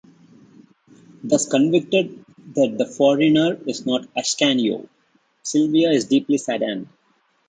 [1.23, 4.89] Thus convinced that the foreigner is not Ascanio,
[5.43, 6.87] Silvia is deeply saddened.